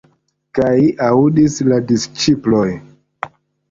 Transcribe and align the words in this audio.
Kaj 0.59 0.77
aŭdis 1.09 1.61
la 1.69 1.81
disĉiploj. 1.95 2.69